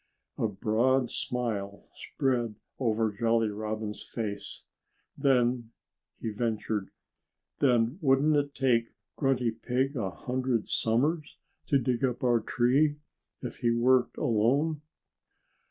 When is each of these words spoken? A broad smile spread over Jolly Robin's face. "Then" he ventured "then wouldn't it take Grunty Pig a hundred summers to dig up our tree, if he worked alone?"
A 0.39 0.47
broad 0.47 1.11
smile 1.11 1.87
spread 1.93 2.55
over 2.79 3.11
Jolly 3.11 3.49
Robin's 3.49 4.01
face. 4.01 4.65
"Then" 5.15 5.69
he 6.19 6.31
ventured 6.31 6.89
"then 7.59 7.99
wouldn't 8.01 8.35
it 8.35 8.55
take 8.55 8.95
Grunty 9.15 9.51
Pig 9.51 9.95
a 9.95 10.09
hundred 10.09 10.65
summers 10.67 11.37
to 11.67 11.77
dig 11.77 12.03
up 12.03 12.23
our 12.23 12.39
tree, 12.39 12.95
if 13.43 13.57
he 13.57 13.69
worked 13.69 14.17
alone?" 14.17 14.81